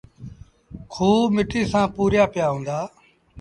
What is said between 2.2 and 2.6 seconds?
پيآ